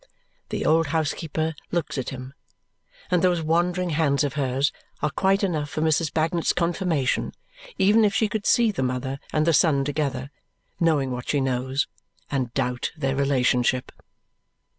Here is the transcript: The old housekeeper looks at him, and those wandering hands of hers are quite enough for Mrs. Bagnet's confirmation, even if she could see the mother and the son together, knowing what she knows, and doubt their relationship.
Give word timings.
The 0.49 0.65
old 0.65 0.87
housekeeper 0.87 1.53
looks 1.69 1.95
at 1.95 2.09
him, 2.09 2.33
and 3.11 3.21
those 3.21 3.43
wandering 3.43 3.91
hands 3.91 4.23
of 4.23 4.33
hers 4.33 4.71
are 5.03 5.11
quite 5.11 5.43
enough 5.43 5.69
for 5.69 5.83
Mrs. 5.83 6.11
Bagnet's 6.11 6.53
confirmation, 6.53 7.33
even 7.77 8.03
if 8.03 8.11
she 8.15 8.27
could 8.27 8.47
see 8.47 8.71
the 8.71 8.81
mother 8.81 9.19
and 9.31 9.45
the 9.45 9.53
son 9.53 9.85
together, 9.85 10.31
knowing 10.79 11.11
what 11.11 11.29
she 11.29 11.39
knows, 11.39 11.85
and 12.31 12.51
doubt 12.55 12.91
their 12.97 13.15
relationship. 13.15 13.91